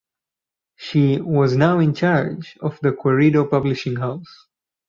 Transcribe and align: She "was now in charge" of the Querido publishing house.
She 0.77 1.21
"was 1.21 1.55
now 1.55 1.77
in 1.77 1.93
charge" 1.93 2.57
of 2.59 2.79
the 2.81 2.89
Querido 2.91 3.47
publishing 3.47 3.97
house. 3.97 4.47